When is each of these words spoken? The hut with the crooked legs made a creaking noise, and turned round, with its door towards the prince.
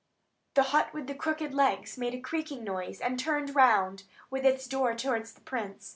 The 0.55 0.63
hut 0.63 0.95
with 0.95 1.05
the 1.05 1.13
crooked 1.13 1.53
legs 1.53 1.95
made 1.95 2.15
a 2.15 2.19
creaking 2.19 2.63
noise, 2.63 2.99
and 3.01 3.19
turned 3.19 3.55
round, 3.55 4.05
with 4.31 4.43
its 4.47 4.65
door 4.65 4.95
towards 4.95 5.33
the 5.33 5.41
prince. 5.41 5.89